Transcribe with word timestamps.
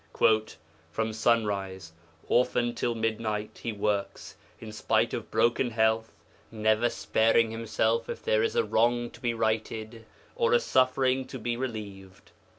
'From 0.89 1.13
sunrise 1.13 1.93
often 2.27 2.73
till 2.73 2.95
midnight 2.95 3.59
he 3.61 3.71
works, 3.71 4.35
in 4.59 4.71
spite 4.71 5.13
of 5.13 5.29
broken 5.29 5.69
health, 5.69 6.15
never 6.51 6.89
sparing 6.89 7.51
himself 7.51 8.09
if 8.09 8.23
there 8.23 8.41
is 8.41 8.55
a 8.55 8.63
wrong 8.63 9.11
to 9.11 9.19
be 9.21 9.35
righted, 9.35 10.05
or 10.35 10.53
a 10.53 10.59
suffering 10.59 11.27
to 11.27 11.37
be 11.37 11.55
relieved. 11.55 12.31